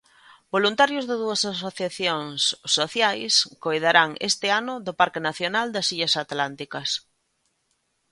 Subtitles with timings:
[0.55, 2.39] Voluntarios de dúas asociacións
[2.75, 6.89] sociais coidarán este ano do Parque Nacional das Illas Atlánticas.